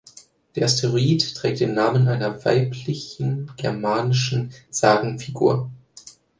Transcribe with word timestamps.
Der 0.55 0.65
Asteroid 0.65 1.35
trägt 1.35 1.59
den 1.59 1.75
Namen 1.75 2.07
einer 2.07 2.43
weiblichen 2.43 3.51
germanischen 3.55 4.51
Sagenfigur. 4.71 5.69